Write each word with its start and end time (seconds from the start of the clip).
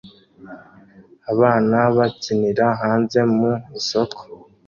Abana 1.31 1.77
bakinira 1.97 2.65
hanze 2.81 3.19
mu 3.37 3.51
isoko 3.79 4.21